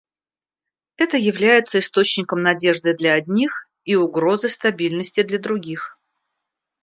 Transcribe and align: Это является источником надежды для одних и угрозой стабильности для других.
Это 0.97 1.17
является 1.17 1.77
источником 1.77 2.41
надежды 2.41 2.95
для 2.95 3.13
одних 3.13 3.67
и 3.83 3.95
угрозой 3.95 4.49
стабильности 4.49 5.21
для 5.21 5.37
других. 5.37 5.99